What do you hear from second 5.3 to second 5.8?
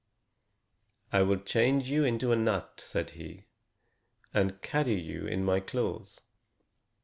my